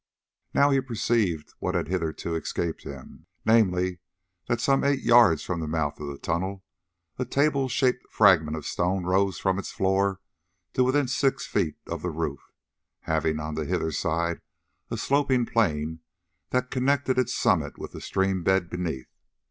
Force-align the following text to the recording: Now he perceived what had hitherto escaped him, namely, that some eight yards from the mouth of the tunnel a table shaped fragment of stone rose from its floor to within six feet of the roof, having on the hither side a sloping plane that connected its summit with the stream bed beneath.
Now 0.55 0.71
he 0.71 0.81
perceived 0.81 1.53
what 1.59 1.75
had 1.75 1.87
hitherto 1.87 2.33
escaped 2.33 2.85
him, 2.85 3.27
namely, 3.45 3.99
that 4.47 4.59
some 4.59 4.83
eight 4.83 5.03
yards 5.03 5.43
from 5.43 5.59
the 5.59 5.67
mouth 5.67 5.99
of 5.99 6.07
the 6.07 6.17
tunnel 6.17 6.63
a 7.19 7.23
table 7.25 7.69
shaped 7.69 8.03
fragment 8.11 8.57
of 8.57 8.65
stone 8.65 9.03
rose 9.03 9.37
from 9.37 9.59
its 9.59 9.71
floor 9.71 10.19
to 10.73 10.83
within 10.83 11.07
six 11.07 11.45
feet 11.45 11.75
of 11.85 12.01
the 12.01 12.09
roof, 12.09 12.39
having 13.01 13.39
on 13.39 13.53
the 13.53 13.63
hither 13.65 13.91
side 13.91 14.41
a 14.89 14.97
sloping 14.97 15.45
plane 15.45 15.99
that 16.49 16.71
connected 16.71 17.19
its 17.19 17.35
summit 17.35 17.77
with 17.77 17.91
the 17.91 18.01
stream 18.01 18.41
bed 18.41 18.71
beneath. 18.71 19.13